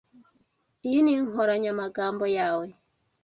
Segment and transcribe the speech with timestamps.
[0.87, 2.67] Iyi ni inkoranyamagambo yawe?